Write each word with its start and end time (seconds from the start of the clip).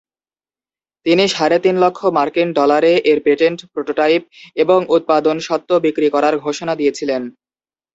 তিনি 1.05 1.23
সাড়ে 1.27 1.57
তিন 1.59 1.75
লক্ষ 1.83 1.99
মার্কিন 2.17 2.49
ডলারে 2.53 2.93
এর 3.11 3.19
পেটেন্ট, 3.25 3.59
প্রোটোটাইপ, 3.73 4.21
এবং 4.55 4.79
উৎপাদন 4.95 5.35
স্বত্ব 5.47 5.69
বিক্রির 5.85 6.13
করার 6.15 6.35
ঘোষণা 6.37 6.73
দিয়েছিলেন। 6.75 7.21